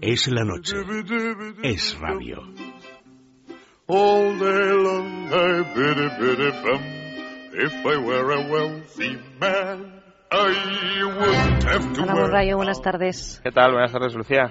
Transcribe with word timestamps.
Es 0.00 0.28
la 0.28 0.44
noche. 0.44 0.76
Es 1.62 1.98
radio. 2.00 2.38
All 3.86 4.38
day 4.38 4.72
long 4.72 5.28
I 5.30 5.62
biddy 5.74 6.08
biddy 6.18 6.50
bum. 6.62 6.80
If 7.52 7.84
I 7.84 7.98
were 7.98 8.32
a 8.32 8.50
wealthy 8.50 9.18
man, 9.38 10.02
I 10.32 11.04
wouldn't 11.04 11.64
have 11.64 11.92
to 11.92 12.02
Hola, 12.02 12.14
work. 12.14 12.32
Rayo, 12.32 12.56
buenas 12.56 12.80
tardes. 12.80 13.40
¿Qué 13.44 13.50
tal? 13.50 13.72
Buenas 13.72 13.92
tardes, 13.92 14.14
Lucía. 14.14 14.50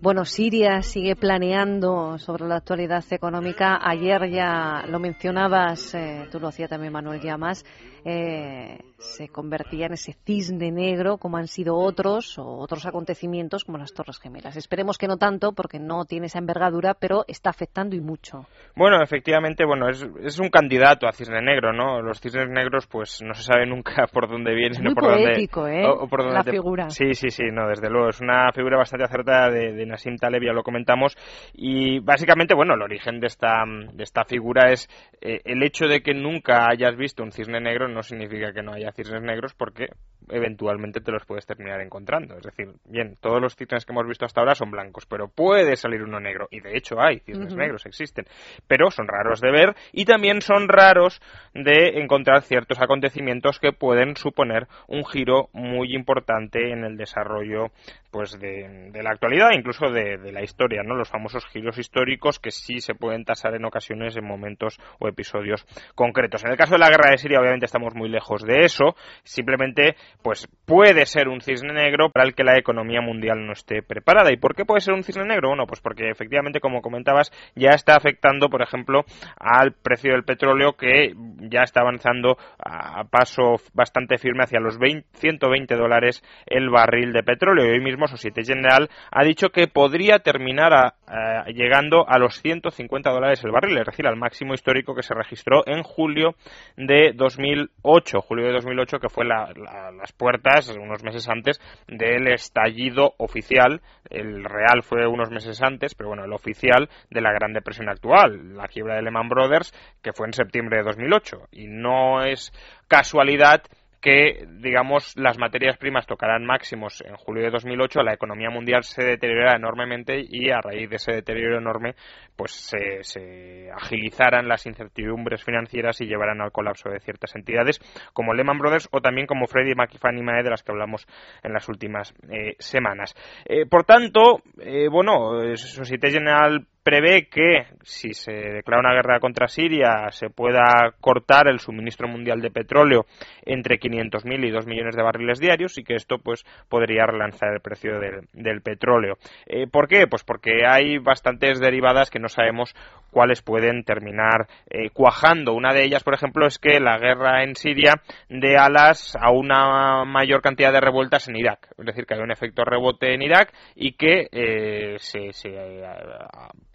Bueno, 0.00 0.24
Siria 0.24 0.82
sigue 0.82 1.16
planeando 1.16 2.18
sobre 2.18 2.46
la 2.46 2.56
actualidad 2.58 3.04
económica. 3.10 3.80
Ayer 3.82 4.30
ya 4.30 4.84
lo 4.86 5.00
mencionabas, 5.00 5.92
eh, 5.94 6.28
tú 6.30 6.38
lo 6.38 6.46
hacías 6.48 6.70
también, 6.70 6.92
Manuel 6.92 7.20
Llamas, 7.20 7.64
eh, 8.04 8.78
se 8.98 9.28
convertía 9.28 9.86
en 9.86 9.92
ese 9.92 10.12
cisne 10.24 10.70
negro 10.72 11.18
como 11.18 11.36
han 11.36 11.46
sido 11.46 11.76
otros 11.76 12.38
o 12.38 12.44
otros 12.58 12.84
acontecimientos 12.86 13.64
como 13.64 13.78
las 13.78 13.92
Torres 13.92 14.18
Gemelas. 14.18 14.56
Esperemos 14.56 14.98
que 14.98 15.06
no 15.06 15.16
tanto 15.16 15.52
porque 15.52 15.78
no 15.78 16.04
tiene 16.04 16.26
esa 16.26 16.38
envergadura, 16.38 16.94
pero 16.94 17.24
está 17.28 17.50
afectando 17.50 17.94
y 17.96 18.00
mucho. 18.00 18.46
Bueno, 18.76 19.02
efectivamente, 19.02 19.64
bueno, 19.64 19.88
es, 19.88 20.06
es 20.22 20.38
un 20.38 20.48
candidato 20.48 21.06
a 21.06 21.12
cisne 21.12 21.40
negro, 21.42 21.72
¿no? 21.72 22.02
Los 22.02 22.20
cisnes 22.20 22.48
negros, 22.48 22.86
pues 22.86 23.20
no 23.22 23.34
se 23.34 23.42
sabe 23.42 23.66
nunca 23.66 24.06
por 24.12 24.28
dónde 24.28 24.54
vienen, 24.54 24.82
muy 24.82 24.94
por 24.94 25.04
dónde. 25.04 25.32
¿eh? 25.42 25.86
o- 25.86 26.04
o 26.04 26.08
por 26.08 26.20
dónde 26.22 26.34
La 26.34 26.44
te- 26.44 26.50
figura. 26.52 26.90
Sí, 26.90 27.14
sí, 27.14 27.30
sí, 27.30 27.44
no, 27.52 27.68
desde 27.68 27.88
luego. 27.90 28.08
Es 28.08 28.20
una 28.20 28.50
figura 28.52 28.76
bastante 28.76 29.04
acertada 29.04 29.50
de, 29.50 29.72
de 29.72 29.86
Nassim 29.86 30.16
Taleb, 30.16 30.42
ya 30.44 30.52
lo 30.52 30.62
comentamos. 30.62 31.16
Y 31.54 32.00
básicamente, 32.00 32.54
bueno, 32.54 32.74
el 32.74 32.82
origen 32.82 33.20
de 33.20 33.26
esta, 33.28 33.64
de 33.92 34.02
esta 34.02 34.24
figura 34.24 34.70
es 34.70 34.88
eh, 35.20 35.40
el 35.44 35.62
hecho 35.62 35.86
de 35.86 36.00
que 36.00 36.14
nunca 36.14 36.66
hayas 36.70 36.96
visto 36.96 37.22
un 37.22 37.32
cisne 37.32 37.60
negro 37.60 37.87
no 37.94 38.02
significa 38.02 38.52
que 38.52 38.62
no 38.62 38.72
haya 38.72 38.92
cisnes 38.92 39.22
negros 39.22 39.54
porque 39.54 39.88
eventualmente 40.30 41.00
te 41.00 41.12
los 41.12 41.24
puedes 41.24 41.46
terminar 41.46 41.80
encontrando. 41.80 42.36
Es 42.36 42.42
decir, 42.42 42.68
bien, 42.84 43.16
todos 43.20 43.40
los 43.40 43.56
cisnes 43.56 43.84
que 43.84 43.92
hemos 43.92 44.06
visto 44.06 44.24
hasta 44.24 44.40
ahora 44.40 44.54
son 44.54 44.70
blancos, 44.70 45.06
pero 45.06 45.28
puede 45.28 45.76
salir 45.76 46.02
uno 46.02 46.20
negro. 46.20 46.48
Y 46.50 46.60
de 46.60 46.76
hecho 46.76 47.00
hay 47.00 47.20
cisnes 47.20 47.54
negros, 47.54 47.86
existen. 47.86 48.26
Pero 48.66 48.90
son 48.90 49.08
raros 49.08 49.40
de 49.40 49.50
ver 49.50 49.74
y 49.92 50.04
también 50.04 50.40
son 50.40 50.68
raros 50.68 51.20
de 51.54 52.00
encontrar 52.00 52.42
ciertos 52.42 52.80
acontecimientos 52.80 53.58
que 53.58 53.72
pueden 53.72 54.16
suponer 54.16 54.66
un 54.86 55.04
giro 55.04 55.48
muy 55.52 55.94
importante 55.94 56.72
en 56.72 56.84
el 56.84 56.96
desarrollo 56.96 57.70
pues 58.10 58.38
de, 58.38 58.90
de 58.90 59.02
la 59.02 59.10
actualidad, 59.10 59.50
incluso 59.52 59.90
de, 59.90 60.16
de 60.16 60.32
la 60.32 60.42
historia, 60.42 60.82
¿no? 60.82 60.94
Los 60.94 61.10
famosos 61.10 61.44
giros 61.46 61.76
históricos 61.78 62.38
que 62.38 62.50
sí 62.50 62.80
se 62.80 62.94
pueden 62.94 63.24
tasar 63.24 63.54
en 63.54 63.64
ocasiones 63.64 64.16
en 64.16 64.24
momentos 64.24 64.78
o 64.98 65.08
episodios 65.08 65.66
concretos. 65.94 66.44
En 66.44 66.50
el 66.50 66.56
caso 66.56 66.74
de 66.74 66.78
la 66.78 66.88
guerra 66.88 67.10
de 67.10 67.18
Siria, 67.18 67.40
obviamente 67.40 67.66
estamos 67.66 67.94
muy 67.94 68.08
lejos 68.08 68.42
de 68.42 68.64
eso. 68.64 68.96
Simplemente, 69.24 69.96
pues 70.22 70.48
puede 70.66 71.06
ser 71.06 71.28
un 71.28 71.40
cisne 71.40 71.72
negro 71.72 72.10
para 72.10 72.26
el 72.26 72.34
que 72.34 72.44
la 72.44 72.58
economía 72.58 73.00
mundial 73.00 73.46
no 73.46 73.52
esté 73.52 73.82
preparada. 73.82 74.32
¿Y 74.32 74.36
por 74.36 74.54
qué 74.54 74.64
puede 74.64 74.80
ser 74.80 74.94
un 74.94 75.02
cisne 75.02 75.24
negro? 75.24 75.48
Bueno, 75.48 75.66
pues 75.66 75.80
porque 75.80 76.10
efectivamente, 76.10 76.60
como 76.60 76.82
comentabas, 76.82 77.30
ya 77.54 77.70
está 77.70 77.94
afectando, 77.96 78.48
por 78.48 78.62
ejemplo, 78.62 79.04
al 79.38 79.72
precio 79.72 80.12
del 80.12 80.24
petróleo 80.24 80.74
que 80.74 81.14
ya 81.50 81.62
está 81.62 81.80
avanzando 81.80 82.36
a 82.58 83.04
paso 83.04 83.56
bastante 83.74 84.18
firme 84.18 84.44
hacia 84.44 84.60
los 84.60 84.78
20 84.78 85.06
120 85.14 85.74
dólares 85.76 86.22
el 86.46 86.68
barril 86.70 87.12
de 87.12 87.22
petróleo. 87.22 87.66
Y 87.66 87.70
hoy 87.70 87.80
mismo 87.80 88.06
Societe 88.06 88.42
General 88.44 88.88
ha 89.10 89.24
dicho 89.24 89.48
que 89.50 89.68
podría 89.68 90.18
terminar 90.18 90.72
a- 90.74 90.94
a- 91.08 91.44
llegando 91.48 92.08
a 92.08 92.18
los 92.18 92.40
150 92.40 93.10
dólares 93.10 93.42
el 93.44 93.50
barril, 93.50 93.78
es 93.78 93.86
decir, 93.86 94.06
al 94.06 94.16
máximo 94.16 94.54
histórico 94.54 94.94
que 94.94 95.02
se 95.02 95.14
registró 95.14 95.62
en 95.66 95.82
julio 95.82 96.34
de 96.76 97.12
2008. 97.14 98.20
Julio 98.20 98.46
de 98.46 98.52
2008 98.52 98.98
que 98.98 99.08
fue 99.08 99.24
la- 99.24 99.50
la- 99.56 99.90
las 99.92 100.12
puertas, 100.12 100.68
unos 100.76 101.02
meses 101.02 101.28
antes, 101.28 101.60
del 101.86 102.28
estallido 102.28 103.14
oficial. 103.18 103.80
El 104.10 104.44
real 104.44 104.82
fue 104.82 105.06
unos 105.06 105.30
meses 105.30 105.62
antes, 105.62 105.94
pero 105.94 106.08
bueno, 106.08 106.24
el 106.24 106.32
oficial 106.32 106.88
de 107.10 107.20
la 107.20 107.32
Gran 107.32 107.52
Depresión 107.52 107.88
actual, 107.88 108.54
la 108.56 108.68
quiebra 108.68 108.96
de 108.96 109.02
Lehman 109.02 109.28
Brothers, 109.28 109.72
que 110.02 110.12
fue 110.12 110.26
en 110.26 110.32
septiembre 110.32 110.78
de 110.78 110.84
2008. 110.84 111.48
Y 111.52 111.66
no 111.66 112.22
es 112.24 112.52
casualidad 112.88 113.62
que, 114.00 114.46
digamos, 114.60 115.16
las 115.16 115.38
materias 115.38 115.76
primas 115.76 116.06
tocarán 116.06 116.44
máximos 116.44 117.02
en 117.06 117.16
julio 117.16 117.44
de 117.44 117.50
2008, 117.50 118.02
la 118.02 118.14
economía 118.14 118.50
mundial 118.50 118.84
se 118.84 119.04
deteriorará 119.04 119.56
enormemente 119.56 120.24
y 120.28 120.50
a 120.50 120.60
raíz 120.60 120.88
de 120.88 120.96
ese 120.96 121.12
deterioro 121.12 121.58
enorme, 121.58 121.94
pues 122.36 122.52
se, 122.52 123.02
se 123.02 123.70
agilizaran 123.70 124.46
las 124.46 124.66
incertidumbres 124.66 125.42
financieras 125.42 126.00
y 126.00 126.06
llevarán 126.06 126.40
al 126.40 126.52
colapso 126.52 126.90
de 126.90 127.00
ciertas 127.00 127.34
entidades 127.34 127.80
como 128.12 128.34
Lehman 128.34 128.58
Brothers 128.58 128.88
o 128.92 129.00
también 129.00 129.26
como 129.26 129.46
Freddie 129.46 129.74
Mac 129.74 129.90
y 129.92 129.98
Fannie 129.98 130.22
Mae 130.22 130.42
de 130.42 130.50
las 130.50 130.62
que 130.62 130.72
hablamos 130.72 131.06
en 131.42 131.52
las 131.52 131.68
últimas 131.68 132.14
eh, 132.30 132.54
semanas. 132.58 133.14
Eh, 133.44 133.66
por 133.66 133.84
tanto, 133.84 134.42
eh, 134.60 134.88
bueno, 134.88 135.42
eh, 135.42 135.56
Societe 135.56 136.10
General 136.10 136.66
prevé 136.88 137.28
que 137.28 137.66
si 137.82 138.14
se 138.14 138.32
declara 138.32 138.80
una 138.80 138.94
guerra 138.94 139.20
contra 139.20 139.46
Siria 139.46 140.08
se 140.10 140.30
pueda 140.30 140.94
cortar 141.02 141.46
el 141.46 141.58
suministro 141.58 142.08
mundial 142.08 142.40
de 142.40 142.50
petróleo 142.50 143.04
entre 143.44 143.78
500.000 143.78 144.46
y 144.46 144.50
2 144.50 144.66
millones 144.66 144.96
de 144.96 145.02
barriles 145.02 145.38
diarios 145.38 145.76
y 145.76 145.84
que 145.84 145.96
esto 145.96 146.16
pues 146.16 146.46
podría 146.70 147.04
relanzar 147.04 147.52
el 147.52 147.60
precio 147.60 148.00
del, 148.00 148.62
petróleo. 148.62 149.18
Eh, 149.46 149.66
¿Por 149.70 149.86
qué? 149.86 150.06
Pues 150.06 150.24
porque 150.24 150.66
hay 150.66 150.96
bastantes 150.96 151.60
derivadas 151.60 152.08
que 152.08 152.18
no 152.18 152.28
sabemos 152.28 152.74
cuáles 153.10 153.42
pueden 153.42 153.84
terminar 153.84 154.46
eh, 154.70 154.88
cuajando. 154.90 155.52
Una 155.52 155.74
de 155.74 155.84
ellas, 155.84 156.02
por 156.02 156.14
ejemplo, 156.14 156.46
es 156.46 156.58
que 156.58 156.80
la 156.80 156.98
guerra 156.98 157.44
en 157.44 157.54
Siria 157.54 157.96
dé 158.30 158.56
alas 158.56 159.14
a 159.20 159.30
una 159.30 160.04
mayor 160.06 160.40
cantidad 160.40 160.72
de 160.72 160.80
revueltas 160.80 161.28
en 161.28 161.36
Irak. 161.36 161.68
Es 161.76 161.84
decir, 161.84 162.06
que 162.06 162.14
hay 162.14 162.20
un 162.20 162.32
efecto 162.32 162.64
rebote 162.64 163.12
en 163.12 163.20
Irak 163.20 163.52
y 163.74 163.92
que 163.92 164.28
eh, 164.32 164.96
se, 164.98 165.32
se, 165.32 165.50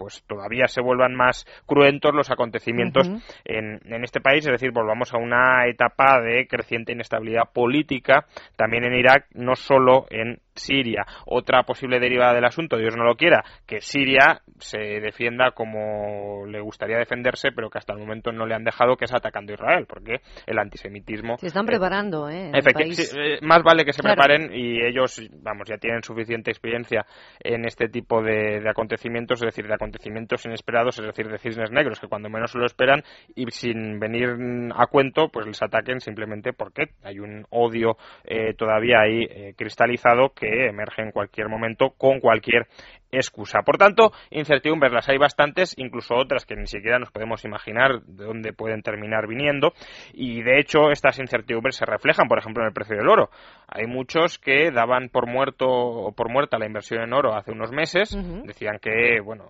pues 0.04 0.22
todavía 0.28 0.68
se 0.68 0.82
vuelvan 0.82 1.16
más 1.16 1.46
cruentos 1.66 2.14
los 2.14 2.30
acontecimientos 2.30 3.08
en, 3.46 3.80
en 3.86 4.04
este 4.04 4.20
país, 4.20 4.46
es 4.46 4.52
decir, 4.52 4.72
volvamos 4.72 5.14
a 5.14 5.18
una 5.18 5.66
etapa 5.66 6.20
de 6.20 6.46
creciente 6.46 6.92
inestabilidad 6.92 7.44
política 7.54 8.26
también 8.58 8.84
en 8.84 8.96
Irak, 8.96 9.28
no 9.34 9.56
solo 9.56 10.06
en 10.10 10.40
Siria. 10.56 11.06
Otra 11.26 11.64
posible 11.64 12.00
derivada 12.00 12.34
del 12.34 12.46
asunto, 12.46 12.78
Dios 12.78 12.96
no 12.96 13.04
lo 13.04 13.16
quiera, 13.16 13.44
que 13.66 13.82
Siria 13.82 14.42
se 14.60 14.78
defienda 14.80 15.52
como 15.52 16.46
le 16.48 16.60
gustaría 16.62 16.98
defenderse, 16.98 17.52
pero 17.52 17.70
que 17.70 17.78
hasta 17.80 17.94
el 17.94 18.00
momento 18.00 18.32
no 18.32 18.46
le 18.46 18.56
han 18.56 18.64
dejado, 18.64 18.96
que 18.96 19.06
es 19.06 19.14
atacando 19.14 19.52
a 19.54 19.56
Israel, 19.56 19.86
porque 19.88 20.18
el 20.46 20.60
antisemitismo... 20.60 21.38
Se 21.38 21.48
están 21.48 21.66
eh, 21.66 21.68
preparando, 21.68 22.30
¿eh? 22.30 22.50
en 22.50 22.56
el 22.56 22.62
Efecti- 22.62 22.74
país. 22.74 23.10
sí, 23.10 23.18
eh, 23.20 23.40
más 23.42 23.64
vale 23.64 23.86
que 23.86 23.94
se 23.94 24.02
Claro. 24.02 24.16
preparen 24.22 24.54
y 24.54 24.82
ellos, 24.86 25.22
vamos, 25.42 25.68
ya 25.68 25.78
tienen 25.78 26.04
suficiente 26.04 26.52
experiencia 26.52 27.06
en 27.40 27.66
este 27.66 27.88
tipo 27.90 28.22
de, 28.22 28.60
de 28.60 28.70
acontecimientos, 28.70 29.42
es 29.42 29.46
decir, 29.48 29.68
de 29.68 29.74
acontecimientos 29.74 30.46
inesperados, 30.46 31.00
es 31.00 31.06
decir, 31.06 31.28
de 31.30 31.38
cisnes 31.38 31.72
negros, 31.72 32.00
que 32.00 32.08
cuando 32.08 32.30
menos 32.30 32.54
lo 32.56 32.66
esperan 32.66 33.04
y 33.36 33.46
sin 33.52 34.00
venir 34.00 34.30
a 34.76 34.88
cuento, 34.88 35.30
pues 35.30 35.48
les 35.48 35.62
ataquen 35.62 36.00
simplemente 36.00 36.54
porque 36.54 36.88
hay 37.04 37.20
un 37.20 37.46
odio 37.50 37.98
eh, 38.26 38.54
todavía 38.56 39.02
ahí 39.02 39.24
eh, 39.30 39.54
cristalizado 39.58 40.30
que 40.36 40.43
emerge 40.46 41.02
en 41.02 41.12
cualquier 41.12 41.50
momento 41.50 41.92
con 41.98 42.20
cualquier 42.20 42.68
excusa. 43.12 43.62
Por 43.62 43.78
tanto, 43.78 44.12
incertidumbres 44.32 44.92
las 44.92 45.08
hay 45.10 45.18
bastantes, 45.18 45.76
incluso 45.78 46.16
otras 46.16 46.46
que 46.46 46.56
ni 46.56 46.68
siquiera 46.68 47.00
nos 47.00 47.12
podemos 47.12 47.46
imaginar 47.46 48.02
de 48.02 48.26
dónde 48.26 48.54
pueden 48.54 48.82
terminar 48.82 49.28
viniendo. 49.28 49.74
Y 50.14 50.42
de 50.42 50.60
hecho, 50.60 50.92
estas 50.92 51.20
incertidumbres 51.20 51.76
se 51.76 51.86
reflejan, 51.86 52.28
por 52.28 52.40
ejemplo, 52.40 52.64
en 52.64 52.68
el 52.68 52.74
precio 52.74 52.98
del 52.98 53.10
oro. 53.10 53.30
Hay 53.68 53.86
muchos 53.88 54.40
que 54.40 54.72
daban 54.72 55.10
por 55.10 55.28
muerto 55.28 55.68
o 55.68 56.12
por 56.12 56.30
muerta 56.30 56.58
la 56.58 56.66
inversión 56.66 57.02
en 57.02 57.14
oro 57.14 57.36
hace 57.36 57.52
unos 57.52 57.72
meses. 57.72 58.18
Decían 58.46 58.80
que, 58.82 59.20
bueno, 59.24 59.46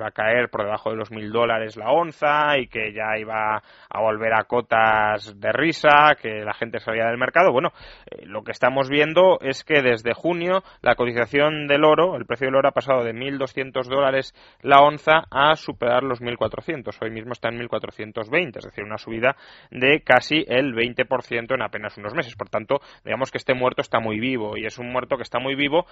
iba 0.00 0.08
a 0.08 0.12
caer 0.12 0.48
por 0.48 0.64
debajo 0.64 0.90
de 0.90 0.96
los 0.96 1.10
mil 1.10 1.30
dólares 1.30 1.76
la 1.76 1.90
onza 1.90 2.58
y 2.58 2.68
que 2.68 2.92
ya 2.92 3.18
iba 3.18 3.62
a 3.88 4.00
volver 4.00 4.32
a 4.32 4.44
cotas 4.44 5.38
de 5.38 5.52
risa, 5.52 6.16
que 6.20 6.42
la 6.42 6.54
gente 6.54 6.80
salía 6.80 7.06
del 7.06 7.18
mercado. 7.18 7.52
Bueno, 7.52 7.72
eh, 8.10 8.24
lo 8.24 8.42
que 8.42 8.52
estamos 8.52 8.88
viendo 8.88 9.38
es 9.40 9.62
que 9.62 9.82
desde 9.82 10.14
junio 10.14 10.62
la 10.80 10.94
cotización 10.94 11.66
del 11.66 11.84
oro, 11.84 12.16
el 12.16 12.24
precio 12.24 12.46
del 12.46 12.56
oro 12.56 12.68
ha 12.68 12.72
pasado 12.72 13.04
de 13.04 13.12
1.200 13.12 13.84
dólares 13.84 14.34
la 14.62 14.80
onza 14.80 15.24
a 15.30 15.54
superar 15.56 16.02
los 16.02 16.20
1.400. 16.20 16.96
Hoy 17.02 17.10
mismo 17.10 17.32
está 17.32 17.48
en 17.48 17.58
1.420, 17.58 18.56
es 18.56 18.64
decir, 18.64 18.84
una 18.84 18.98
subida 18.98 19.36
de 19.70 20.00
casi 20.00 20.44
el 20.48 20.74
20% 20.74 21.54
en 21.54 21.62
apenas 21.62 21.98
unos 21.98 22.14
meses. 22.14 22.34
Por 22.36 22.48
tanto, 22.48 22.80
digamos 23.04 23.30
que 23.30 23.38
este 23.38 23.52
muerto 23.54 23.82
está 23.82 24.00
muy 24.00 24.18
vivo 24.18 24.56
y 24.56 24.64
es 24.64 24.78
un 24.78 24.90
muerto 24.90 25.16
que 25.16 25.22
está 25.22 25.38
muy 25.38 25.54
vivo 25.54 25.86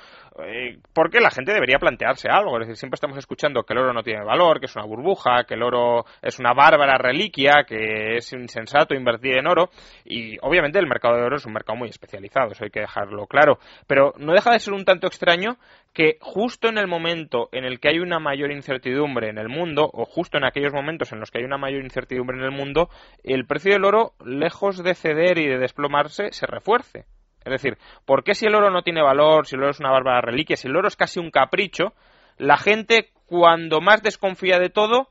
eh, 0.45 0.79
porque 0.95 1.21
la 1.21 1.31
gente 1.31 1.53
debería 1.53 1.79
plantearse 1.79 2.29
algo. 2.31 2.57
Es 2.57 2.67
decir, 2.67 2.77
siempre 2.77 2.97
estamos 2.97 3.19
escuchando 3.19 3.65
que 3.65 3.75
el 3.75 3.81
oro 3.81 3.93
no 3.93 3.98
tiene 4.03 4.25
valor, 4.25 4.61
que 4.61 4.67
es 4.67 4.77
una 4.77 4.85
burbuja, 4.85 5.45
que 5.45 5.55
el 5.55 5.63
oro 5.63 6.05
es 6.23 6.39
una 6.39 6.53
bárbara 6.53 6.99
reliquia, 6.99 7.65
que 7.67 8.17
es 8.17 8.33
insensato 8.33 8.95
invertir 8.95 9.39
en 9.39 9.47
oro 9.47 9.71
y 10.05 10.37
obviamente 10.43 10.79
el 10.79 10.87
mercado 10.87 11.17
de 11.17 11.23
oro 11.23 11.37
es 11.37 11.47
un 11.47 11.53
mercado 11.53 11.79
muy 11.79 11.89
especializado, 11.89 12.53
eso 12.53 12.65
hay 12.65 12.71
que 12.71 12.81
dejarlo 12.81 13.27
claro. 13.27 13.59
Pero 13.87 14.15
no 14.19 14.33
deja 14.33 14.53
de 14.53 14.59
ser 14.61 14.75
un 14.75 14.85
tanto 14.85 15.07
extraño 15.07 15.57
que 15.93 16.19
justo 16.21 16.69
en 16.69 16.79
el 16.79 16.87
momento 16.87 17.49
en 17.53 17.65
el 17.65 17.81
que 17.81 17.89
hay 17.89 17.99
una 17.99 18.19
mayor 18.19 18.53
incertidumbre 18.53 19.31
en 19.31 19.39
el 19.39 19.49
mundo, 19.49 19.89
o 19.93 20.05
justo 20.05 20.39
en 20.39 20.45
aquellos 20.45 20.73
momentos 20.73 21.13
en 21.13 21.21
los 21.21 21.31
que 21.31 21.39
hay 21.39 21.45
una 21.45 21.59
mayor 21.59 21.83
incertidumbre 21.83 22.37
en 22.37 22.45
el 22.45 22.53
mundo, 22.53 22.89
el 23.25 23.47
precio 23.47 23.73
del 23.73 23.85
oro, 23.85 24.13
lejos 24.25 24.83
de 24.83 24.95
ceder 24.95 25.39
y 25.39 25.47
de 25.47 25.59
desplomarse, 25.59 26.31
se 26.33 26.47
refuerce. 26.47 27.07
Es 27.45 27.53
decir, 27.53 27.79
¿por 28.05 28.25
qué 28.25 28.35
si 28.35 28.47
el 28.47 28.55
oro 28.55 28.71
no 28.71 28.83
tiene 28.83 29.03
valor, 29.03 29.47
si 29.47 29.57
el 29.57 29.63
oro 29.63 29.71
es 29.71 29.81
una 29.81 29.91
bárbara 29.91 30.21
reliquia, 30.21 30.57
si 30.57 30.69
el 30.69 30.77
oro 30.77 30.89
es 30.89 30.97
casi 30.97 31.19
un 31.19 31.31
capricho, 31.31 31.95
la 32.37 32.57
gente 32.57 33.11
cuando 33.29 33.81
más 33.81 34.03
desconfía 34.03 34.59
de 34.59 34.71
todo, 34.71 35.09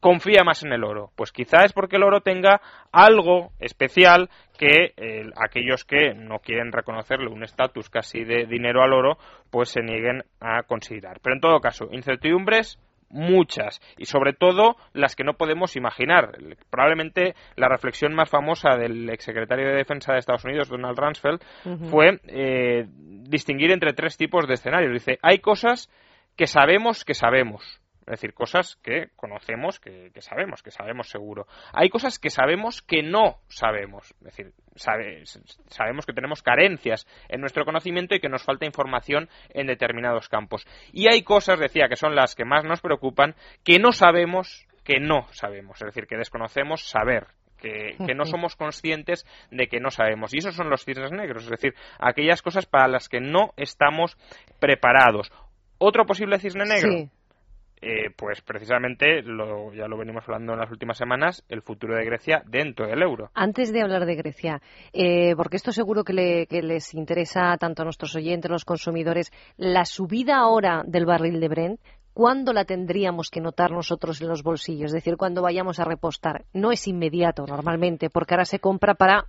confía 0.00 0.44
más 0.44 0.62
en 0.62 0.72
el 0.72 0.84
oro? 0.84 1.10
Pues 1.16 1.32
quizá 1.32 1.64
es 1.64 1.72
porque 1.72 1.96
el 1.96 2.04
oro 2.04 2.20
tenga 2.20 2.60
algo 2.92 3.50
especial 3.58 4.30
que 4.58 4.94
eh, 4.96 5.30
aquellos 5.36 5.84
que 5.84 6.14
no 6.14 6.38
quieren 6.38 6.72
reconocerle 6.72 7.28
un 7.28 7.42
estatus 7.42 7.90
casi 7.90 8.24
de 8.24 8.46
dinero 8.46 8.82
al 8.82 8.92
oro, 8.92 9.18
pues 9.50 9.70
se 9.70 9.82
nieguen 9.82 10.22
a 10.40 10.62
considerar. 10.62 11.18
Pero 11.20 11.34
en 11.34 11.40
todo 11.40 11.60
caso, 11.60 11.88
incertidumbres 11.90 12.78
muchas 13.12 13.80
y 13.98 14.06
sobre 14.06 14.32
todo 14.32 14.76
las 14.92 15.14
que 15.14 15.24
no 15.24 15.34
podemos 15.34 15.76
imaginar. 15.76 16.32
Probablemente 16.70 17.34
la 17.56 17.68
reflexión 17.68 18.14
más 18.14 18.30
famosa 18.30 18.76
del 18.76 19.08
exsecretario 19.10 19.68
de 19.68 19.74
Defensa 19.76 20.12
de 20.12 20.18
Estados 20.18 20.44
Unidos, 20.44 20.68
Donald 20.68 20.98
Rumsfeld, 20.98 21.40
fue 21.90 22.20
eh, 22.28 22.86
distinguir 22.88 23.70
entre 23.70 23.92
tres 23.92 24.16
tipos 24.16 24.48
de 24.48 24.54
escenarios. 24.54 24.92
Dice, 24.92 25.18
hay 25.22 25.38
cosas 25.38 25.90
que 26.36 26.46
sabemos 26.46 27.04
que 27.04 27.14
sabemos. 27.14 27.82
Es 28.02 28.20
decir, 28.20 28.34
cosas 28.34 28.76
que 28.82 29.10
conocemos, 29.14 29.78
que, 29.78 30.10
sabemos, 30.18 30.60
que 30.62 30.72
sabemos 30.72 31.08
seguro. 31.08 31.46
Hay 31.72 31.88
cosas 31.88 32.18
que 32.18 32.30
sabemos 32.30 32.82
que 32.82 33.02
no 33.02 33.38
sabemos. 33.48 34.12
Es 34.18 34.24
decir, 34.24 34.52
sabemos 34.74 36.04
que 36.04 36.12
tenemos 36.12 36.42
carencias 36.42 37.06
en 37.28 37.40
nuestro 37.40 37.64
conocimiento 37.64 38.16
y 38.16 38.20
que 38.20 38.28
nos 38.28 38.42
falta 38.42 38.66
información 38.66 39.28
en 39.50 39.68
determinados 39.68 40.28
campos. 40.28 40.66
Y 40.92 41.06
hay 41.06 41.22
cosas, 41.22 41.60
decía, 41.60 41.88
que 41.88 41.94
son 41.94 42.16
las 42.16 42.34
que 42.34 42.44
más 42.44 42.64
nos 42.64 42.80
preocupan, 42.80 43.36
que 43.62 43.78
no 43.78 43.92
sabemos 43.92 44.66
que 44.82 44.98
no 44.98 45.28
sabemos. 45.30 45.80
Es 45.80 45.86
decir, 45.86 46.08
que 46.08 46.16
desconocemos 46.16 46.88
saber. 46.88 47.28
Que, 47.58 47.96
que, 48.04 48.14
no 48.16 48.24
somos 48.24 48.56
conscientes 48.56 49.24
de 49.52 49.68
que 49.68 49.78
no 49.78 49.92
sabemos. 49.92 50.34
Y 50.34 50.38
esos 50.38 50.56
son 50.56 50.68
los 50.68 50.84
cisnes 50.84 51.12
negros, 51.12 51.44
es 51.44 51.50
decir, 51.50 51.76
aquellas 52.00 52.42
cosas 52.42 52.66
para 52.66 52.88
las 52.88 53.08
que 53.08 53.20
no 53.20 53.54
estamos 53.56 54.18
preparados. 54.58 55.30
Otro 55.84 56.06
posible 56.06 56.38
cisne 56.38 56.64
negro. 56.64 57.10
Eh, 57.84 58.10
pues 58.16 58.40
precisamente, 58.42 59.22
lo, 59.22 59.74
ya 59.74 59.88
lo 59.88 59.98
venimos 59.98 60.22
hablando 60.28 60.52
en 60.52 60.60
las 60.60 60.70
últimas 60.70 60.96
semanas, 60.96 61.44
el 61.48 61.62
futuro 61.62 61.96
de 61.96 62.04
Grecia 62.04 62.44
dentro 62.46 62.86
del 62.86 63.02
euro. 63.02 63.30
Antes 63.34 63.72
de 63.72 63.82
hablar 63.82 64.06
de 64.06 64.14
Grecia, 64.14 64.62
eh, 64.92 65.34
porque 65.34 65.56
esto 65.56 65.72
seguro 65.72 66.04
que, 66.04 66.46
les 66.48 66.94
interesa 66.94 67.56
tanto 67.58 67.82
a 67.82 67.84
nuestros 67.84 68.14
oyentes, 68.14 68.48
los 68.48 68.64
consumidores, 68.64 69.32
la 69.56 69.84
subida 69.84 70.36
ahora 70.36 70.84
del 70.86 71.04
barril 71.04 71.40
de 71.40 71.48
Brent, 71.48 71.80
¿cuándo 72.14 72.52
la 72.52 72.64
tendríamos 72.64 73.28
que 73.28 73.40
notar 73.40 73.72
nosotros 73.72 74.22
en 74.22 74.28
los 74.28 74.44
bolsillos? 74.44 74.90
Es 74.90 75.02
decir, 75.02 75.16
cuando 75.16 75.42
vayamos 75.42 75.80
a 75.80 75.84
repostar. 75.84 76.44
No 76.52 76.70
es 76.70 76.86
inmediato 76.86 77.44
normalmente, 77.44 78.08
porque 78.08 78.34
ahora 78.34 78.44
se 78.44 78.60
compra 78.60 78.94
para 78.94 79.26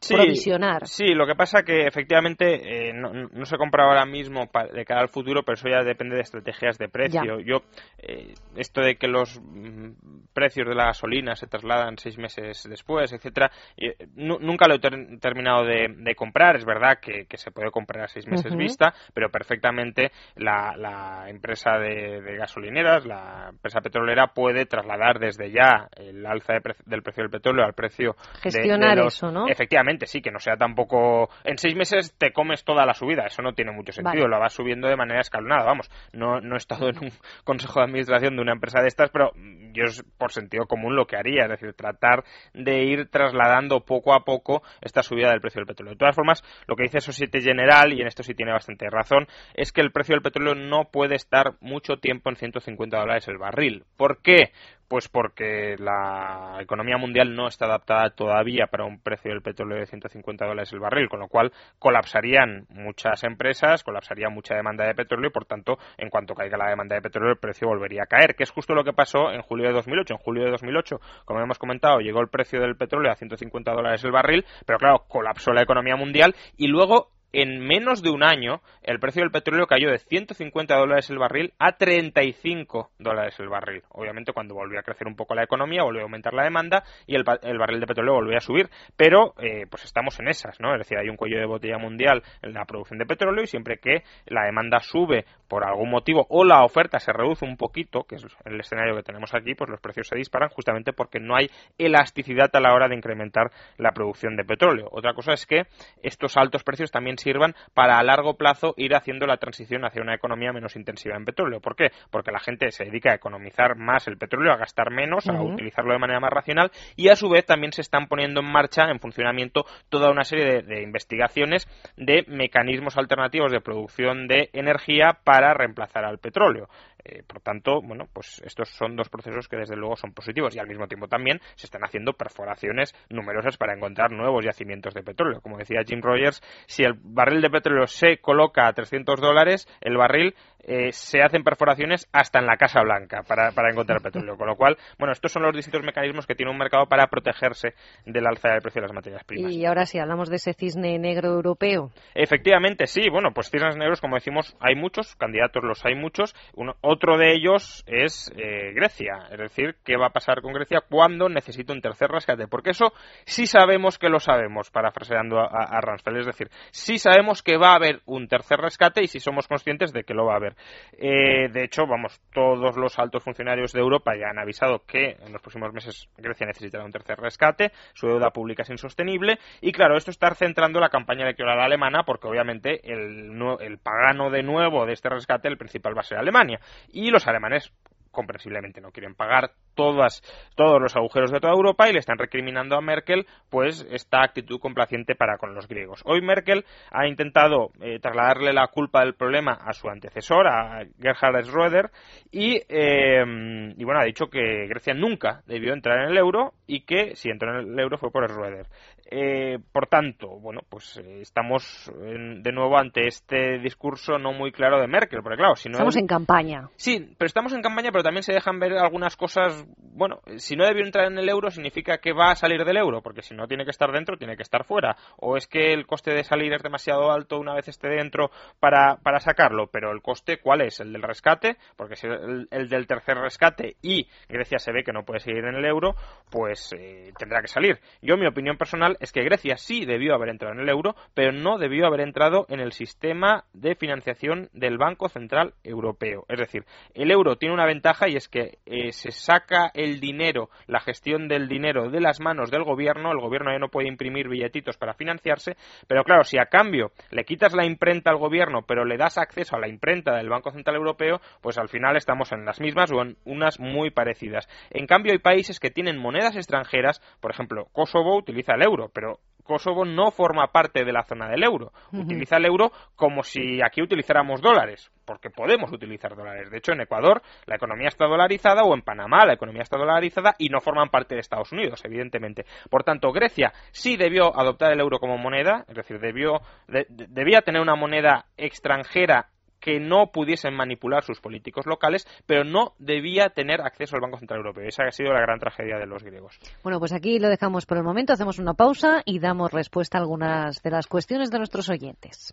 sí, 0.00 0.14
provisionar. 0.14 0.86
Sí, 0.86 1.14
lo 1.14 1.26
que 1.26 1.34
pasa 1.34 1.62
que 1.62 1.86
efectivamente 1.86 2.88
eh, 2.88 2.92
no, 2.92 3.44
se 3.44 3.56
compra 3.56 3.84
ahora 3.84 4.04
mismo 4.04 4.48
de 4.72 4.84
cara 4.84 5.00
al 5.00 5.08
futuro, 5.08 5.42
pero 5.42 5.54
eso 5.54 5.68
ya 5.68 5.82
depende 5.82 6.16
de 6.16 6.22
estrategias 6.22 6.78
de 6.78 6.88
precio. 6.88 7.40
Yo 7.40 7.62
eh, 7.98 8.34
esto 8.56 8.80
de 8.80 8.96
que 8.96 9.08
los 9.08 9.40
mm, 9.40 10.28
precios 10.32 10.68
de 10.68 10.74
la 10.74 10.86
gasolina 10.86 11.34
se 11.34 11.46
trasladan 11.46 11.96
seis 11.98 12.18
meses 12.18 12.66
después, 12.68 13.12
etcétera, 13.12 13.50
eh, 13.76 13.96
nunca 14.14 14.66
lo 14.68 14.74
he 14.74 15.18
terminado 15.18 15.64
de, 15.64 16.14
comprar. 16.16 16.56
Es 16.56 16.64
verdad 16.64 16.98
que, 17.00 17.26
se 17.36 17.50
puede 17.50 17.70
comprar 17.70 18.04
a 18.04 18.08
seis 18.08 18.26
meses 18.26 18.54
vista, 18.56 18.92
pero 19.14 19.30
perfectamente 19.30 20.10
la, 20.36 21.24
empresa 21.28 21.78
de, 21.78 22.36
gasolineras, 22.36 23.06
la 23.06 23.48
empresa 23.50 23.80
petrolera 23.80 24.28
puede 24.28 24.66
trasladar 24.66 25.18
desde 25.18 25.50
ya 25.50 25.88
el 25.96 26.24
alza 26.26 26.54
del 26.86 27.02
precio 27.02 27.22
del 27.22 27.30
petróleo 27.30 27.64
al 27.64 27.74
precio 27.74 28.16
gestionar 28.40 28.98
de, 28.98 29.06
eso, 29.06 29.30
¿no? 29.30 29.47
Efectivamente, 29.48 30.06
sí, 30.06 30.20
que 30.20 30.30
no 30.30 30.38
sea 30.38 30.56
tampoco. 30.56 31.30
En 31.42 31.56
seis 31.56 31.74
meses 31.74 32.14
te 32.18 32.32
comes 32.32 32.64
toda 32.64 32.84
la 32.84 32.92
subida, 32.92 33.24
eso 33.24 33.40
no 33.40 33.54
tiene 33.54 33.72
mucho 33.72 33.92
sentido, 33.92 34.28
lo 34.28 34.38
vas 34.38 34.52
subiendo 34.52 34.88
de 34.88 34.96
manera 34.96 35.20
escalonada. 35.20 35.64
Vamos, 35.64 35.90
no, 36.12 36.40
no 36.40 36.54
he 36.54 36.58
estado 36.58 36.90
en 36.90 36.98
un 36.98 37.10
consejo 37.44 37.80
de 37.80 37.86
administración 37.86 38.36
de 38.36 38.42
una 38.42 38.52
empresa 38.52 38.82
de 38.82 38.88
estas, 38.88 39.10
pero 39.10 39.32
yo 39.72 39.84
por 40.18 40.32
sentido 40.32 40.66
común 40.66 40.96
lo 40.96 41.06
que 41.06 41.16
haría, 41.16 41.44
es 41.44 41.48
decir, 41.48 41.72
tratar 41.72 42.24
de 42.52 42.84
ir 42.84 43.08
trasladando 43.08 43.80
poco 43.80 44.12
a 44.12 44.24
poco 44.24 44.62
esta 44.82 45.02
subida 45.02 45.30
del 45.30 45.40
precio 45.40 45.60
del 45.60 45.66
petróleo. 45.66 45.94
De 45.94 45.98
todas 45.98 46.14
formas, 46.14 46.42
lo 46.66 46.76
que 46.76 46.82
dice 46.82 47.00
Societe 47.00 47.40
General, 47.40 47.92
y 47.92 48.02
en 48.02 48.06
esto 48.06 48.22
sí 48.22 48.34
tiene 48.34 48.52
bastante 48.52 48.90
razón, 48.90 49.26
es 49.54 49.72
que 49.72 49.80
el 49.80 49.92
precio 49.92 50.14
del 50.14 50.22
petróleo 50.22 50.54
no 50.54 50.90
puede 50.92 51.14
estar 51.14 51.54
mucho 51.60 51.96
tiempo 51.96 52.28
en 52.28 52.36
150 52.36 52.98
dólares 52.98 53.28
el 53.28 53.38
barril. 53.38 53.84
¿Por 53.96 54.20
qué? 54.20 54.52
Pues 54.88 55.06
porque 55.08 55.76
la 55.78 56.56
economía 56.60 56.96
mundial 56.96 57.34
no 57.34 57.46
está 57.46 57.66
adaptada 57.66 58.08
todavía 58.10 58.68
para 58.68 58.86
un 58.86 59.00
precio 59.00 59.30
del 59.30 59.42
petróleo 59.42 59.78
de 59.78 59.86
150 59.86 60.46
dólares 60.46 60.72
el 60.72 60.80
barril, 60.80 61.10
con 61.10 61.20
lo 61.20 61.28
cual 61.28 61.52
colapsarían 61.78 62.66
muchas 62.70 63.22
empresas, 63.24 63.84
colapsaría 63.84 64.30
mucha 64.30 64.54
demanda 64.54 64.86
de 64.86 64.94
petróleo 64.94 65.28
y, 65.28 65.32
por 65.32 65.44
tanto, 65.44 65.78
en 65.98 66.08
cuanto 66.08 66.34
caiga 66.34 66.56
la 66.56 66.70
demanda 66.70 66.94
de 66.94 67.02
petróleo, 67.02 67.32
el 67.32 67.38
precio 67.38 67.68
volvería 67.68 68.04
a 68.04 68.06
caer, 68.06 68.34
que 68.34 68.44
es 68.44 68.50
justo 68.50 68.74
lo 68.74 68.82
que 68.82 68.94
pasó 68.94 69.30
en 69.30 69.42
julio 69.42 69.68
de 69.68 69.74
2008. 69.74 70.14
En 70.14 70.20
julio 70.20 70.44
de 70.44 70.50
2008, 70.52 71.00
como 71.26 71.40
hemos 71.40 71.58
comentado, 71.58 72.00
llegó 72.00 72.20
el 72.20 72.28
precio 72.28 72.60
del 72.60 72.76
petróleo 72.76 73.12
a 73.12 73.16
150 73.16 73.70
dólares 73.72 74.02
el 74.04 74.12
barril, 74.12 74.46
pero 74.64 74.78
claro, 74.78 75.04
colapsó 75.06 75.52
la 75.52 75.62
economía 75.62 75.96
mundial 75.96 76.34
y 76.56 76.66
luego 76.68 77.10
en 77.32 77.60
menos 77.60 78.02
de 78.02 78.10
un 78.10 78.22
año 78.22 78.60
el 78.82 78.98
precio 78.98 79.22
del 79.22 79.30
petróleo 79.30 79.66
cayó 79.66 79.90
de 79.90 79.98
150 79.98 80.74
dólares 80.74 81.10
el 81.10 81.18
barril 81.18 81.52
a 81.58 81.72
35 81.72 82.90
dólares 82.98 83.38
el 83.38 83.48
barril. 83.48 83.82
Obviamente 83.90 84.32
cuando 84.32 84.54
volvió 84.54 84.78
a 84.78 84.82
crecer 84.82 85.06
un 85.06 85.14
poco 85.14 85.34
la 85.34 85.42
economía, 85.42 85.82
volvió 85.82 86.00
a 86.00 86.04
aumentar 86.04 86.32
la 86.32 86.44
demanda 86.44 86.84
y 87.06 87.14
el, 87.14 87.24
barril 87.24 87.80
de 87.80 87.86
petróleo 87.86 88.14
volvió 88.14 88.36
a 88.36 88.40
subir. 88.40 88.70
Pero 88.96 89.34
eh, 89.38 89.66
pues 89.68 89.84
estamos 89.84 90.18
en 90.20 90.28
esas, 90.28 90.58
¿no? 90.60 90.72
Es 90.72 90.78
decir, 90.78 90.98
hay 90.98 91.08
un 91.08 91.16
cuello 91.16 91.38
de 91.38 91.46
botella 91.46 91.78
mundial 91.78 92.22
en 92.42 92.54
la 92.54 92.64
producción 92.64 92.98
de 92.98 93.06
petróleo 93.06 93.44
y 93.44 93.46
siempre 93.46 93.78
que 93.78 94.02
la 94.26 94.44
demanda 94.44 94.80
sube 94.80 95.26
por 95.48 95.64
algún 95.64 95.90
motivo 95.90 96.26
o 96.28 96.44
la 96.44 96.64
oferta 96.64 96.98
se 96.98 97.12
reduce 97.12 97.44
un 97.44 97.56
poquito, 97.56 98.04
que 98.04 98.16
es 98.16 98.26
el 98.44 98.60
escenario 98.60 98.94
que 98.96 99.02
tenemos 99.02 99.34
aquí, 99.34 99.54
pues 99.54 99.70
los 99.70 99.80
precios 99.80 100.08
se 100.08 100.16
disparan 100.16 100.48
justamente 100.50 100.92
porque 100.92 101.20
no 101.20 101.36
hay 101.36 101.50
elasticidad 101.76 102.50
a 102.54 102.60
la 102.60 102.74
hora 102.74 102.88
de 102.88 102.96
incrementar 102.96 103.50
la 103.76 103.92
producción 103.92 104.36
de 104.36 104.44
petróleo. 104.44 104.88
Otra 104.90 105.14
cosa 105.14 105.32
es 105.32 105.46
que 105.46 105.64
estos 106.02 106.36
altos 106.36 106.64
precios 106.64 106.90
también 106.90 107.17
sirvan 107.18 107.54
para 107.74 107.98
a 107.98 108.02
largo 108.02 108.34
plazo 108.34 108.74
ir 108.76 108.94
haciendo 108.94 109.26
la 109.26 109.36
transición 109.36 109.84
hacia 109.84 110.02
una 110.02 110.14
economía 110.14 110.52
menos 110.52 110.76
intensiva 110.76 111.16
en 111.16 111.24
petróleo. 111.24 111.60
¿Por 111.60 111.76
qué? 111.76 111.90
Porque 112.10 112.32
la 112.32 112.40
gente 112.40 112.70
se 112.70 112.84
dedica 112.84 113.12
a 113.12 113.16
economizar 113.16 113.76
más 113.76 114.08
el 114.08 114.16
petróleo, 114.16 114.52
a 114.52 114.56
gastar 114.56 114.90
menos, 114.90 115.28
a 115.28 115.42
utilizarlo 115.42 115.92
de 115.92 115.98
manera 115.98 116.20
más 116.20 116.32
racional 116.32 116.70
y 116.96 117.08
a 117.08 117.16
su 117.16 117.28
vez 117.28 117.44
también 117.44 117.72
se 117.72 117.82
están 117.82 118.06
poniendo 118.06 118.40
en 118.40 118.46
marcha, 118.46 118.90
en 118.90 119.00
funcionamiento, 119.00 119.64
toda 119.88 120.10
una 120.10 120.24
serie 120.24 120.62
de, 120.62 120.82
investigaciones 120.82 121.66
de 121.96 122.24
mecanismos 122.28 122.96
alternativos 122.96 123.52
de 123.52 123.60
producción 123.60 124.28
de 124.28 124.50
energía 124.52 125.18
para 125.24 125.54
reemplazar 125.54 126.04
al 126.04 126.18
petróleo. 126.18 126.68
Eh, 127.08 127.22
por 127.26 127.40
tanto, 127.40 127.80
bueno, 127.80 128.06
pues 128.12 128.42
estos 128.44 128.68
son 128.68 128.94
dos 128.94 129.08
procesos 129.08 129.48
que 129.48 129.56
desde 129.56 129.76
luego 129.76 129.96
son 129.96 130.12
positivos 130.12 130.54
y 130.54 130.58
al 130.58 130.66
mismo 130.66 130.86
tiempo 130.88 131.08
también 131.08 131.40
se 131.54 131.66
están 131.66 131.82
haciendo 131.82 132.12
perforaciones 132.12 132.94
numerosas 133.08 133.56
para 133.56 133.74
encontrar 133.74 134.12
nuevos 134.12 134.44
yacimientos 134.44 134.92
de 134.92 135.02
petróleo. 135.02 135.40
Como 135.40 135.56
decía 135.56 135.80
Jim 135.86 136.02
Rogers, 136.02 136.42
si 136.66 136.82
el 136.82 136.92
barril 137.00 137.40
de 137.40 137.48
petróleo 137.48 137.86
se 137.86 138.18
coloca 138.18 138.66
a 138.66 138.72
300 138.74 139.20
dólares, 139.20 139.66
el 139.80 139.96
barril 139.96 140.34
eh, 140.70 140.92
se 140.92 141.22
hacen 141.22 141.44
perforaciones 141.44 142.08
hasta 142.12 142.40
en 142.40 142.46
la 142.46 142.58
Casa 142.58 142.82
Blanca 142.82 143.22
para, 143.26 143.52
para, 143.52 143.70
encontrar 143.70 144.02
petróleo. 144.02 144.36
Con 144.36 144.48
lo 144.48 144.56
cual, 144.56 144.76
bueno, 144.98 145.12
estos 145.12 145.32
son 145.32 145.42
los 145.42 145.54
distintos 145.54 145.82
mecanismos 145.82 146.26
que 146.26 146.34
tiene 146.34 146.52
un 146.52 146.58
mercado 146.58 146.84
para 146.86 147.06
protegerse 147.06 147.74
del 148.04 148.26
alza 148.26 148.50
del 148.50 148.60
precio 148.60 148.82
de 148.82 148.88
las 148.88 148.94
materias 148.94 149.24
primas. 149.24 149.50
Y 149.50 149.64
ahora 149.64 149.86
sí, 149.86 149.98
hablamos 149.98 150.28
de 150.28 150.36
ese 150.36 150.52
cisne 150.52 150.98
negro 150.98 151.28
europeo. 151.28 151.90
Efectivamente, 152.14 152.86
sí. 152.86 153.08
Bueno, 153.10 153.30
pues 153.32 153.50
cisnes 153.50 153.76
negros, 153.78 154.02
como 154.02 154.16
decimos, 154.16 154.56
hay 154.60 154.74
muchos, 154.74 155.16
candidatos 155.16 155.62
los 155.62 155.84
hay 155.86 155.94
muchos. 155.94 156.34
otro 156.82 156.97
de 156.98 157.32
ellos 157.32 157.84
es 157.86 158.32
eh, 158.36 158.72
Grecia. 158.74 159.28
Es 159.30 159.38
decir, 159.38 159.76
¿qué 159.84 159.96
va 159.96 160.06
a 160.06 160.10
pasar 160.10 160.42
con 160.42 160.52
Grecia 160.52 160.82
cuando 160.88 161.28
necesite 161.28 161.72
un 161.72 161.80
tercer 161.80 162.10
rescate? 162.10 162.48
Porque 162.48 162.70
eso 162.70 162.92
sí 163.24 163.46
sabemos 163.46 163.98
que 163.98 164.08
lo 164.08 164.20
sabemos, 164.20 164.70
parafraseando 164.70 165.38
a, 165.38 165.46
a, 165.46 165.78
a 165.78 166.18
Es 166.18 166.26
decir, 166.26 166.48
sí 166.70 166.98
sabemos 166.98 167.42
que 167.42 167.56
va 167.56 167.72
a 167.72 167.76
haber 167.76 168.00
un 168.06 168.28
tercer 168.28 168.58
rescate 168.58 169.02
y 169.02 169.06
sí 169.06 169.20
somos 169.20 169.46
conscientes 169.46 169.92
de 169.92 170.04
que 170.04 170.14
lo 170.14 170.26
va 170.26 170.34
a 170.34 170.36
haber. 170.36 170.56
Eh, 170.92 171.48
de 171.50 171.64
hecho, 171.64 171.86
vamos, 171.86 172.20
todos 172.32 172.76
los 172.76 172.98
altos 172.98 173.22
funcionarios 173.22 173.72
de 173.72 173.80
Europa 173.80 174.14
ya 174.16 174.30
han 174.30 174.38
avisado 174.38 174.84
que 174.84 175.16
en 175.24 175.32
los 175.32 175.40
próximos 175.40 175.72
meses 175.72 176.08
Grecia 176.16 176.46
necesitará 176.46 176.84
un 176.84 176.92
tercer 176.92 177.18
rescate, 177.18 177.72
su 177.94 178.08
deuda 178.08 178.30
pública 178.30 178.62
es 178.62 178.70
insostenible 178.70 179.38
y 179.60 179.72
claro, 179.72 179.96
esto 179.96 180.10
está 180.10 180.34
centrando 180.34 180.80
la 180.80 180.88
campaña 180.88 181.22
electoral 181.22 181.60
alemana 181.60 182.02
porque 182.04 182.26
obviamente 182.26 182.80
el, 182.84 183.30
el 183.60 183.78
pagano 183.78 184.30
de 184.30 184.42
nuevo 184.42 184.86
de 184.86 184.92
este 184.92 185.08
rescate, 185.08 185.48
el 185.48 185.56
principal 185.56 185.96
va 185.96 186.00
a 186.00 186.04
ser 186.04 186.18
Alemania 186.18 186.60
y 186.92 187.10
los 187.10 187.26
alemanes 187.26 187.72
comprensiblemente 188.10 188.80
no 188.80 188.90
quieren 188.90 189.14
pagar 189.14 189.52
todas, 189.74 190.22
todos 190.56 190.80
los 190.82 190.96
agujeros 190.96 191.30
de 191.30 191.38
toda 191.38 191.52
Europa 191.52 191.88
y 191.88 191.92
le 191.92 192.00
están 192.00 192.18
recriminando 192.18 192.76
a 192.76 192.80
Merkel 192.80 193.26
pues 193.48 193.86
esta 193.92 194.24
actitud 194.24 194.58
complaciente 194.58 195.14
para 195.14 195.38
con 195.38 195.54
los 195.54 195.68
griegos. 195.68 196.02
Hoy 196.04 196.20
Merkel 196.20 196.64
ha 196.90 197.06
intentado 197.06 197.70
eh, 197.80 198.00
trasladarle 198.00 198.52
la 198.52 198.66
culpa 198.66 199.04
del 199.04 199.14
problema 199.14 199.52
a 199.52 199.72
su 199.72 199.88
antecesor, 199.88 200.48
a 200.48 200.84
Gerhard 201.00 201.44
Schröder, 201.44 201.90
y, 202.32 202.60
eh, 202.68 203.72
y 203.76 203.84
bueno, 203.84 204.00
ha 204.00 204.04
dicho 204.04 204.26
que 204.26 204.66
Grecia 204.66 204.94
nunca 204.94 205.42
debió 205.46 205.72
entrar 205.72 206.00
en 206.00 206.10
el 206.10 206.18
euro 206.18 206.54
y 206.66 206.80
que 206.80 207.14
si 207.14 207.30
entró 207.30 207.50
en 207.56 207.72
el 207.72 207.78
euro 207.78 207.98
fue 207.98 208.10
por 208.10 208.28
Schröder. 208.28 208.66
Eh, 209.10 209.58
por 209.72 209.86
tanto, 209.86 210.38
bueno, 210.38 210.60
pues 210.68 210.98
eh, 210.98 211.22
estamos 211.22 211.90
de 211.96 212.52
nuevo 212.52 212.78
ante 212.78 213.06
este 213.06 213.58
discurso 213.58 214.18
no 214.18 214.34
muy 214.34 214.52
claro 214.52 214.78
de 214.78 214.86
Merkel, 214.86 215.22
porque 215.22 215.38
claro, 215.38 215.56
si 215.56 215.70
no... 215.70 215.76
Estamos 215.76 215.96
en 215.96 216.06
campaña. 216.06 216.68
Sí, 216.76 217.14
pero 217.16 217.26
estamos 217.26 217.54
en 217.54 217.62
campaña, 217.62 217.90
pero 217.90 218.04
también 218.04 218.22
se 218.22 218.34
dejan 218.34 218.60
ver 218.60 218.74
algunas 218.74 219.16
cosas, 219.16 219.66
bueno, 219.78 220.20
si 220.36 220.56
no 220.56 220.66
debió 220.66 220.84
entrar 220.84 221.06
en 221.06 221.16
el 221.16 221.26
euro 221.30 221.50
significa 221.50 221.98
que 221.98 222.12
va 222.12 222.32
a 222.32 222.36
salir 222.36 222.66
del 222.66 222.76
euro, 222.76 223.00
porque 223.00 223.22
si 223.22 223.34
no 223.34 223.48
tiene 223.48 223.64
que 223.64 223.70
estar 223.70 223.90
dentro, 223.92 224.18
tiene 224.18 224.36
que 224.36 224.42
estar 224.42 224.64
fuera, 224.64 224.96
o 225.16 225.38
es 225.38 225.46
que 225.46 225.72
el 225.72 225.86
coste 225.86 226.12
de 226.12 226.22
salir 226.22 226.52
es 226.52 226.62
demasiado 226.62 227.10
alto 227.10 227.38
una 227.38 227.54
vez 227.54 227.66
esté 227.68 227.88
dentro 227.88 228.30
para, 228.60 228.96
para 228.96 229.20
sacarlo, 229.20 229.68
pero 229.68 229.90
el 229.90 230.02
coste, 230.02 230.38
¿cuál 230.38 230.60
es? 230.60 230.80
El 230.80 230.92
del 230.92 231.02
rescate, 231.02 231.56
porque 231.76 231.96
si 231.96 232.06
el, 232.06 232.46
el 232.50 232.68
del 232.68 232.86
tercer 232.86 233.16
rescate 233.16 233.76
y 233.80 234.06
Grecia 234.28 234.58
se 234.58 234.70
ve 234.70 234.84
que 234.84 234.92
no 234.92 235.04
puede 235.04 235.20
seguir 235.20 235.46
en 235.46 235.54
el 235.54 235.64
euro, 235.64 235.94
pues 236.30 236.74
eh, 236.76 237.10
tendrá 237.18 237.40
que 237.40 237.48
salir. 237.48 237.80
Yo, 238.02 238.18
mi 238.18 238.26
opinión 238.26 238.58
personal 238.58 238.97
es 239.00 239.12
que 239.12 239.22
Grecia 239.22 239.56
sí 239.56 239.84
debió 239.84 240.14
haber 240.14 240.28
entrado 240.28 240.54
en 240.54 240.60
el 240.60 240.68
euro, 240.68 240.94
pero 241.14 241.32
no 241.32 241.58
debió 241.58 241.86
haber 241.86 242.00
entrado 242.00 242.46
en 242.48 242.60
el 242.60 242.72
sistema 242.72 243.44
de 243.52 243.74
financiación 243.74 244.48
del 244.52 244.78
Banco 244.78 245.08
Central 245.08 245.54
Europeo. 245.64 246.24
Es 246.28 246.38
decir, 246.38 246.64
el 246.94 247.10
euro 247.10 247.36
tiene 247.36 247.54
una 247.54 247.66
ventaja 247.66 248.08
y 248.08 248.16
es 248.16 248.28
que 248.28 248.58
eh, 248.66 248.92
se 248.92 249.10
saca 249.10 249.70
el 249.74 250.00
dinero, 250.00 250.50
la 250.66 250.80
gestión 250.80 251.28
del 251.28 251.48
dinero 251.48 251.90
de 251.90 252.00
las 252.00 252.20
manos 252.20 252.50
del 252.50 252.64
gobierno, 252.64 253.12
el 253.12 253.20
gobierno 253.20 253.52
ya 253.52 253.58
no 253.58 253.68
puede 253.68 253.88
imprimir 253.88 254.28
billetitos 254.28 254.76
para 254.76 254.94
financiarse, 254.94 255.56
pero 255.86 256.04
claro, 256.04 256.24
si 256.24 256.38
a 256.38 256.46
cambio 256.46 256.92
le 257.10 257.24
quitas 257.24 257.54
la 257.54 257.64
imprenta 257.64 258.10
al 258.10 258.18
gobierno, 258.18 258.62
pero 258.62 258.84
le 258.84 258.96
das 258.96 259.18
acceso 259.18 259.56
a 259.56 259.60
la 259.60 259.68
imprenta 259.68 260.16
del 260.16 260.28
Banco 260.28 260.50
Central 260.50 260.76
Europeo, 260.76 261.20
pues 261.40 261.58
al 261.58 261.68
final 261.68 261.96
estamos 261.96 262.32
en 262.32 262.44
las 262.44 262.60
mismas 262.60 262.90
o 262.92 263.02
en 263.02 263.16
unas 263.24 263.60
muy 263.60 263.90
parecidas. 263.90 264.48
En 264.70 264.86
cambio, 264.86 265.12
hay 265.12 265.18
países 265.18 265.60
que 265.60 265.70
tienen 265.70 265.98
monedas 265.98 266.36
extranjeras, 266.36 267.00
por 267.20 267.30
ejemplo, 267.30 267.66
Kosovo 267.72 268.16
utiliza 268.16 268.54
el 268.54 268.62
euro, 268.62 268.87
pero 268.92 269.20
Kosovo 269.48 269.84
no 269.84 270.10
forma 270.10 270.46
parte 270.48 270.84
de 270.84 270.92
la 270.92 271.02
zona 271.02 271.28
del 271.28 271.42
euro. 271.42 271.72
Utiliza 271.92 272.36
el 272.36 272.44
euro 272.44 272.70
como 272.94 273.22
si 273.22 273.62
aquí 273.62 273.80
utilizáramos 273.80 274.42
dólares, 274.42 274.92
porque 275.06 275.30
podemos 275.30 275.72
utilizar 275.72 276.14
dólares. 276.14 276.50
De 276.50 276.58
hecho, 276.58 276.72
en 276.72 276.82
Ecuador 276.82 277.22
la 277.46 277.56
economía 277.56 277.88
está 277.88 278.04
dolarizada 278.04 278.62
o 278.62 278.74
en 278.74 278.82
Panamá 278.82 279.24
la 279.24 279.32
economía 279.32 279.62
está 279.62 279.78
dolarizada 279.78 280.34
y 280.38 280.50
no 280.50 280.60
forman 280.60 280.90
parte 280.90 281.14
de 281.14 281.22
Estados 281.22 281.50
Unidos, 281.50 281.82
evidentemente. 281.84 282.44
Por 282.68 282.84
tanto, 282.84 283.10
Grecia 283.10 283.52
sí 283.72 283.96
debió 283.96 284.38
adoptar 284.38 284.70
el 284.72 284.80
euro 284.80 284.98
como 284.98 285.16
moneda, 285.16 285.64
es 285.66 285.74
decir, 285.74 285.98
debió, 285.98 286.42
debía 286.68 287.40
tener 287.40 287.62
una 287.62 287.74
moneda 287.74 288.26
extranjera 288.36 289.30
que 289.60 289.80
no 289.80 290.10
pudiesen 290.12 290.54
manipular 290.54 291.04
sus 291.04 291.20
políticos 291.20 291.66
locales, 291.66 292.06
pero 292.26 292.44
no 292.44 292.74
debía 292.78 293.30
tener 293.30 293.60
acceso 293.60 293.96
al 293.96 294.02
Banco 294.02 294.18
Central 294.18 294.38
Europeo. 294.38 294.66
Esa 294.66 294.84
ha 294.84 294.90
sido 294.90 295.12
la 295.12 295.20
gran 295.20 295.38
tragedia 295.38 295.78
de 295.78 295.86
los 295.86 296.02
griegos. 296.02 296.38
Bueno, 296.62 296.78
pues 296.78 296.92
aquí 296.92 297.18
lo 297.18 297.28
dejamos 297.28 297.66
por 297.66 297.78
el 297.78 297.84
momento, 297.84 298.12
hacemos 298.12 298.38
una 298.38 298.54
pausa 298.54 299.02
y 299.04 299.18
damos 299.18 299.52
respuesta 299.52 299.98
a 299.98 300.00
algunas 300.00 300.62
de 300.62 300.70
las 300.70 300.86
cuestiones 300.86 301.30
de 301.30 301.38
nuestros 301.38 301.68
oyentes. 301.68 302.32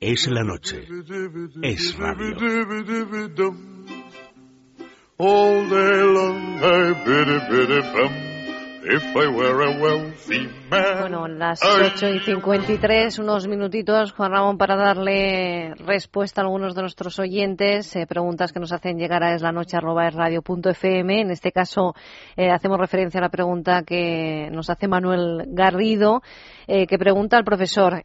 Es 0.00 0.28
la 0.28 0.44
noche. 0.44 0.86
Es 1.62 1.98
radio. 1.98 2.36
Bueno, 10.70 11.28
las 11.28 11.60
8 11.62 12.08
y 12.08 12.20
53, 12.20 13.18
unos 13.18 13.46
minutitos, 13.46 14.12
Juan 14.12 14.32
Ramón, 14.32 14.56
para 14.56 14.74
darle 14.74 15.74
respuesta 15.74 16.40
a 16.40 16.44
algunos 16.44 16.74
de 16.74 16.80
nuestros 16.80 17.18
oyentes, 17.18 17.94
eh, 17.94 18.06
preguntas 18.06 18.52
que 18.52 18.60
nos 18.60 18.72
hacen 18.72 18.96
llegar 18.96 19.22
a 19.22 19.34
eslanoche.radio.fm. 19.34 21.20
En 21.20 21.30
este 21.30 21.52
caso, 21.52 21.94
eh, 22.36 22.50
hacemos 22.50 22.78
referencia 22.78 23.18
a 23.18 23.24
la 23.24 23.28
pregunta 23.28 23.82
que 23.82 24.48
nos 24.50 24.70
hace 24.70 24.88
Manuel 24.88 25.44
Garrido, 25.48 26.22
eh, 26.66 26.86
que 26.86 26.98
pregunta 26.98 27.36
al 27.36 27.44
profesor, 27.44 28.02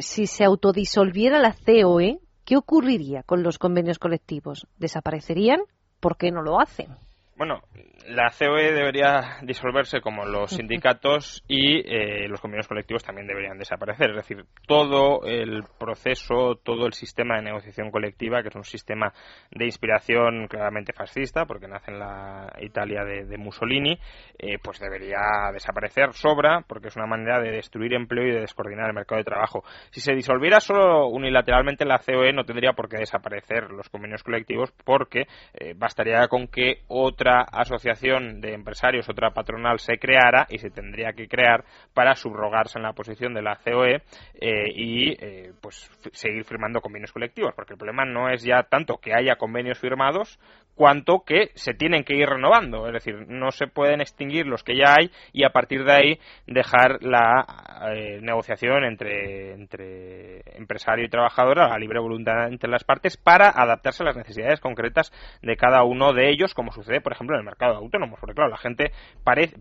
si 0.00 0.26
se 0.26 0.44
autodisolviera 0.44 1.38
la 1.38 1.54
COE, 1.54 2.18
¿qué 2.44 2.56
ocurriría 2.56 3.22
con 3.22 3.44
los 3.44 3.58
convenios 3.58 4.00
colectivos? 4.00 4.66
¿Desaparecerían? 4.76 5.60
¿Por 6.00 6.16
qué 6.16 6.32
no 6.32 6.42
lo 6.42 6.58
hacen? 6.60 7.05
Bueno, 7.36 7.60
la 8.08 8.30
COE 8.30 8.72
debería 8.72 9.36
disolverse 9.42 10.00
como 10.00 10.24
los 10.24 10.52
sindicatos 10.52 11.44
y 11.48 11.80
eh, 11.80 12.28
los 12.28 12.40
convenios 12.40 12.66
colectivos 12.66 13.04
también 13.04 13.26
deberían 13.26 13.58
desaparecer. 13.58 14.10
Es 14.10 14.16
decir, 14.16 14.44
todo 14.66 15.22
el 15.26 15.62
proceso, 15.78 16.54
todo 16.62 16.86
el 16.86 16.94
sistema 16.94 17.36
de 17.36 17.42
negociación 17.42 17.90
colectiva, 17.90 18.42
que 18.42 18.48
es 18.48 18.54
un 18.54 18.64
sistema 18.64 19.12
de 19.50 19.66
inspiración 19.66 20.46
claramente 20.48 20.94
fascista, 20.94 21.44
porque 21.44 21.68
nace 21.68 21.90
en 21.90 21.98
la 21.98 22.50
Italia 22.62 23.04
de, 23.04 23.36
Mussolini, 23.36 23.98
eh, 24.38 24.58
pues 24.62 24.80
debería 24.80 25.18
desaparecer. 25.52 26.14
Sobra, 26.14 26.64
porque 26.66 26.88
es 26.88 26.96
una 26.96 27.06
manera 27.06 27.38
de 27.40 27.50
destruir 27.50 27.92
empleo 27.92 28.26
y 28.26 28.32
de 28.32 28.40
descoordinar 28.40 28.88
el 28.88 28.94
mercado 28.94 29.18
de 29.18 29.24
trabajo. 29.24 29.62
Si 29.90 30.00
se 30.00 30.14
disolviera 30.14 30.58
solo 30.60 31.08
unilateralmente 31.08 31.84
la 31.84 31.98
COE, 31.98 32.32
no 32.32 32.44
tendría 32.44 32.72
por 32.72 32.88
qué 32.88 32.96
desaparecer 32.96 33.70
los 33.72 33.90
convenios 33.90 34.22
colectivos, 34.22 34.72
porque 34.84 35.26
eh, 35.52 35.74
bastaría 35.76 36.26
con 36.28 36.48
que 36.48 36.80
otra 36.88 37.25
asociación 37.40 38.40
de 38.40 38.54
empresarios, 38.54 39.08
otra 39.08 39.30
patronal 39.30 39.78
se 39.78 39.98
creara 39.98 40.46
y 40.48 40.58
se 40.58 40.70
tendría 40.70 41.12
que 41.12 41.28
crear 41.28 41.64
para 41.94 42.14
subrogarse 42.14 42.78
en 42.78 42.84
la 42.84 42.92
posición 42.92 43.34
de 43.34 43.42
la 43.42 43.56
COE 43.56 44.02
eh, 44.40 44.70
y 44.74 45.12
eh, 45.24 45.52
pues 45.60 45.90
seguir 46.12 46.44
firmando 46.44 46.80
convenios 46.80 47.12
colectivos, 47.12 47.54
porque 47.54 47.74
el 47.74 47.78
problema 47.78 48.04
no 48.04 48.30
es 48.30 48.42
ya 48.42 48.62
tanto 48.62 48.98
que 48.98 49.14
haya 49.14 49.36
convenios 49.36 49.78
firmados 49.78 50.38
cuanto 50.76 51.24
que 51.24 51.50
se 51.54 51.72
tienen 51.72 52.04
que 52.04 52.14
ir 52.14 52.28
renovando, 52.28 52.86
es 52.86 52.92
decir, 52.92 53.26
no 53.28 53.50
se 53.50 53.66
pueden 53.66 54.02
extinguir 54.02 54.46
los 54.46 54.62
que 54.62 54.76
ya 54.76 54.94
hay 54.98 55.10
y 55.32 55.44
a 55.44 55.50
partir 55.50 55.84
de 55.84 55.92
ahí 55.92 56.20
dejar 56.46 57.02
la 57.02 57.46
eh, 57.94 58.20
negociación 58.20 58.84
entre, 58.84 59.54
entre 59.54 60.42
empresario 60.56 61.06
y 61.06 61.08
trabajador 61.08 61.60
a 61.60 61.68
la 61.68 61.78
libre 61.78 61.98
voluntad 61.98 62.48
entre 62.48 62.70
las 62.70 62.84
partes 62.84 63.16
para 63.16 63.48
adaptarse 63.48 64.02
a 64.02 64.06
las 64.06 64.16
necesidades 64.16 64.60
concretas 64.60 65.12
de 65.40 65.56
cada 65.56 65.82
uno 65.82 66.12
de 66.12 66.30
ellos, 66.30 66.52
como 66.52 66.72
sucede, 66.72 67.00
por 67.00 67.12
ejemplo, 67.16 67.36
en 67.36 67.40
el 67.40 67.46
mercado 67.46 67.72
de 67.72 67.78
autónomos, 67.78 68.20
porque 68.20 68.34
claro, 68.34 68.50
la 68.50 68.56
gente 68.56 68.92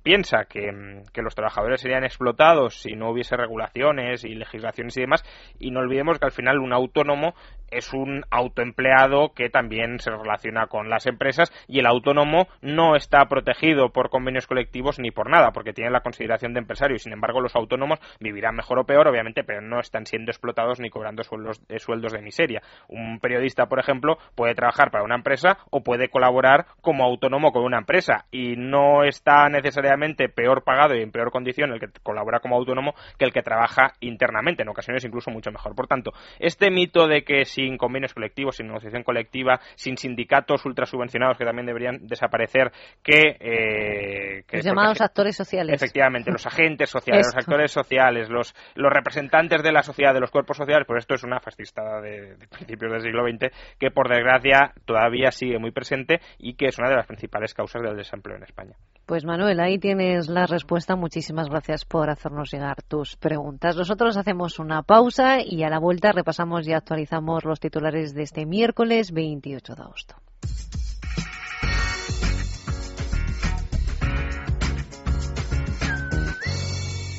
piensa 0.03 0.45
que, 0.45 1.01
que 1.13 1.21
los 1.21 1.35
trabajadores 1.35 1.81
serían 1.81 2.03
explotados 2.03 2.81
si 2.81 2.95
no 2.95 3.09
hubiese 3.09 3.35
regulaciones 3.35 4.23
y 4.23 4.35
legislaciones 4.35 4.95
y 4.97 5.01
demás, 5.01 5.23
y 5.59 5.71
no 5.71 5.79
olvidemos 5.79 6.19
que 6.19 6.25
al 6.25 6.31
final 6.31 6.59
un 6.59 6.73
autónomo 6.73 7.33
es 7.71 7.93
un 7.93 8.23
autoempleado 8.31 9.33
que 9.33 9.49
también 9.49 9.99
se 9.99 10.11
relaciona 10.11 10.67
con 10.67 10.89
las 10.89 11.05
empresas 11.07 11.51
y 11.67 11.79
el 11.79 11.85
autónomo 11.87 12.47
no 12.61 12.95
está 12.95 13.25
protegido 13.25 13.89
por 13.89 14.09
convenios 14.09 14.47
colectivos 14.47 14.99
ni 14.99 15.11
por 15.11 15.29
nada, 15.29 15.51
porque 15.51 15.73
tiene 15.73 15.91
la 15.91 16.01
consideración 16.01 16.53
de 16.53 16.59
empresario. 16.59 16.97
Sin 16.97 17.13
embargo 17.13 17.41
los 17.41 17.55
autónomos 17.55 17.99
vivirán 18.19 18.55
mejor 18.55 18.79
o 18.79 18.85
peor, 18.85 19.07
obviamente, 19.07 19.43
pero 19.43 19.61
no 19.61 19.79
están 19.79 20.05
siendo 20.05 20.31
explotados 20.31 20.79
ni 20.79 20.89
cobrando 20.89 21.23
sueldos, 21.23 21.61
eh, 21.69 21.79
sueldos 21.79 22.13
de 22.13 22.21
miseria. 22.21 22.61
Un 22.87 23.19
periodista, 23.19 23.67
por 23.67 23.79
ejemplo, 23.79 24.17
puede 24.35 24.55
trabajar 24.55 24.91
para 24.91 25.03
una 25.03 25.15
empresa 25.15 25.57
o 25.71 25.83
puede 25.83 26.09
colaborar 26.09 26.65
como 26.81 27.03
autónomo 27.03 27.44
con 27.51 27.63
una 27.63 27.77
empresa 27.77 28.25
y 28.31 28.55
no 28.55 29.03
está 29.03 29.49
necesariamente 29.49 30.29
peor 30.29 30.63
pagado 30.63 30.95
y 30.95 31.01
en 31.01 31.11
peor 31.11 31.31
condición 31.31 31.71
el 31.71 31.79
que 31.79 31.87
colabora 32.03 32.39
como 32.39 32.55
autónomo 32.55 32.93
que 33.17 33.25
el 33.25 33.33
que 33.33 33.41
trabaja 33.41 33.93
internamente, 33.99 34.63
en 34.63 34.69
ocasiones 34.69 35.03
incluso 35.05 35.31
mucho 35.31 35.51
mejor. 35.51 35.75
Por 35.75 35.87
tanto, 35.87 36.11
este 36.39 36.71
mito 36.71 37.07
de 37.07 37.23
que 37.23 37.45
sin 37.45 37.77
convenios 37.77 38.13
colectivos, 38.13 38.57
sin 38.57 38.67
negociación 38.67 39.03
colectiva, 39.03 39.59
sin 39.75 39.97
sindicatos 39.97 40.65
ultra 40.65 40.85
subvencionados 40.85 41.37
que 41.37 41.45
también 41.45 41.65
deberían 41.65 42.07
desaparecer, 42.07 42.71
que... 43.03 43.37
Eh, 43.39 44.43
los 44.51 44.65
llamados 44.65 45.01
actores 45.01 45.35
sociales. 45.35 45.75
Efectivamente, 45.75 46.31
los 46.31 46.45
agentes 46.45 46.89
sociales, 46.89 47.27
los 47.27 47.35
actores 47.35 47.71
sociales, 47.71 48.29
los, 48.29 48.55
los 48.75 48.91
representantes 48.91 49.63
de 49.63 49.71
la 49.71 49.83
sociedad, 49.83 50.13
de 50.13 50.19
los 50.19 50.31
cuerpos 50.31 50.57
sociales, 50.57 50.85
pues 50.87 51.03
esto 51.03 51.15
es 51.15 51.23
una 51.23 51.39
fascistada 51.39 52.01
de, 52.01 52.35
de 52.35 52.47
principios 52.47 52.91
del 52.91 53.01
siglo 53.01 53.23
XX 53.27 53.51
que, 53.79 53.91
por 53.91 54.09
desgracia, 54.09 54.73
todavía 54.85 55.31
sigue 55.31 55.59
muy 55.59 55.71
presente 55.71 56.19
y 56.37 56.55
que 56.55 56.67
es 56.67 56.77
una 56.77 56.89
de 56.89 56.95
las 56.95 57.07
principales 57.35 57.53
causas 57.53 57.81
del 57.81 57.97
desempleo 57.97 58.37
en 58.37 58.43
España. 58.43 58.75
Pues 59.05 59.23
Manuel, 59.23 59.59
ahí 59.59 59.77
tienes 59.77 60.29
la 60.29 60.47
respuesta. 60.47 60.95
Muchísimas 60.95 61.49
gracias 61.49 61.85
por 61.85 62.09
hacernos 62.09 62.51
llegar 62.51 62.81
tus 62.81 63.15
preguntas. 63.17 63.75
Nosotros 63.75 64.17
hacemos 64.17 64.57
una 64.57 64.81
pausa 64.81 65.41
y 65.41 65.63
a 65.63 65.69
la 65.69 65.79
vuelta 65.79 66.11
repasamos 66.11 66.67
y 66.67 66.73
actualizamos 66.73 67.45
los 67.45 67.59
titulares 67.59 68.13
de 68.13 68.23
este 68.23 68.45
miércoles 68.45 69.11
28 69.11 69.75
de 69.75 69.81
agosto. 69.81 70.15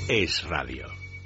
Es 0.09 0.45
radio. 0.49 0.96